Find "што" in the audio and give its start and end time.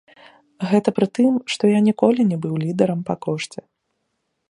1.55-1.63